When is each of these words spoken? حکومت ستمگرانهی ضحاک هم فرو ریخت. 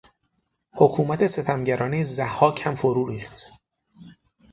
حکومت 0.73 1.27
ستمگرانهی 1.27 2.03
ضحاک 2.03 2.61
هم 2.65 2.73
فرو 2.73 3.07
ریخت. 3.09 3.51